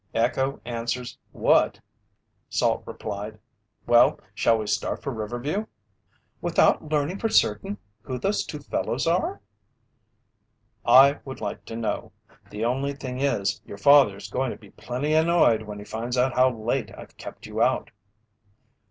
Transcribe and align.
"Echo 0.15 0.59
answers 0.65 1.15
'what'," 1.31 1.79
Salt 2.49 2.81
replied. 2.87 3.37
"Well, 3.85 4.19
shall 4.33 4.57
we 4.57 4.65
start 4.65 5.03
for 5.03 5.11
Riverview?" 5.13 5.67
"Without 6.41 6.89
learning 6.89 7.19
for 7.19 7.29
certain 7.29 7.77
who 8.01 8.17
those 8.17 8.43
two 8.43 8.57
fellows 8.61 9.05
are?" 9.05 9.41
"I 10.83 11.19
would 11.23 11.39
like 11.39 11.65
to 11.65 11.75
know. 11.75 12.13
The 12.49 12.65
only 12.65 12.93
thing 12.95 13.19
is, 13.19 13.61
your 13.63 13.77
father's 13.77 14.27
going 14.31 14.49
to 14.49 14.57
be 14.57 14.71
plenty 14.71 15.13
annoyed 15.13 15.61
when 15.61 15.77
he 15.77 15.85
finds 15.85 16.17
how 16.17 16.49
late 16.49 16.89
I've 16.97 17.15
kept 17.17 17.45
you 17.45 17.61
out." 17.61 17.91